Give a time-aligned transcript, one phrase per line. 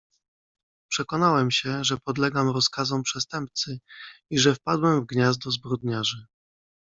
[0.91, 3.79] "Przekonałem się, że podlegam rozkazom przestępcy
[4.29, 6.25] i że wpadłem w gniazdo zbrodniarzy."